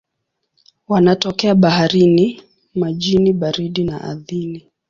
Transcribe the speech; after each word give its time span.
Wanatokea 0.87 1.55
baharini, 1.55 2.43
majini 2.75 3.33
baridi 3.33 3.83
na 3.83 4.01
ardhini. 4.01 4.67